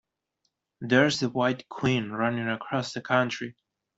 There’s 0.79 1.19
the 1.19 1.29
White 1.29 1.69
Queen 1.69 2.09
running 2.09 2.47
across 2.47 2.91
the 2.91 3.01
country! 3.01 3.55